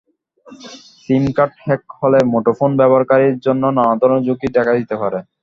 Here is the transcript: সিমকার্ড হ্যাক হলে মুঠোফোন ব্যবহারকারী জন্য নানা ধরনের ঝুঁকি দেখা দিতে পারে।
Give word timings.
সিমকার্ড 1.01 1.53
হ্যাক 1.63 1.83
হলে 1.99 2.19
মুঠোফোন 2.31 2.71
ব্যবহারকারী 2.79 3.27
জন্য 3.45 3.63
নানা 3.77 3.93
ধরনের 4.01 4.25
ঝুঁকি 4.27 4.47
দেখা 4.55 4.73
দিতে 4.79 4.95
পারে। 5.01 5.19